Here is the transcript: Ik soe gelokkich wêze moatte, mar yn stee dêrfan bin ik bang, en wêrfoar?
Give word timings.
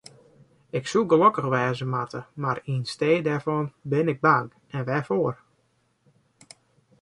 Ik 0.77 0.85
soe 0.91 1.05
gelokkich 1.11 1.49
wêze 1.53 1.85
moatte, 1.93 2.21
mar 2.41 2.57
yn 2.73 2.83
stee 2.93 3.19
dêrfan 3.27 3.65
bin 3.91 4.11
ik 4.13 4.19
bang, 4.27 4.47
en 4.75 4.83
wêrfoar? 4.87 5.35